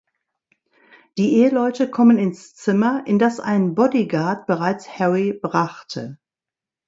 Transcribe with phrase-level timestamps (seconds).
[1.19, 6.17] Die Eheleute kommen ins Zimmer, in das ein Bodyguard bereits Harry brachte.